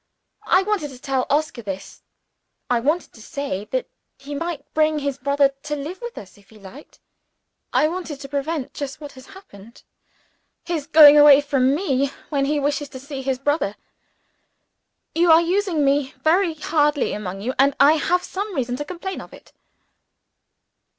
[0.47, 2.01] I wanted to tell Oscar this
[2.71, 6.49] I wanted to say that he might bring his brother to live with us if
[6.49, 6.99] he liked
[7.71, 9.83] I wanted to prevent (just what has happened,)
[10.63, 13.75] his going away from me when he wishes to see his brother.
[15.13, 19.21] You are using me very hardly among you; and I have some reason to complain
[19.21, 19.53] of it."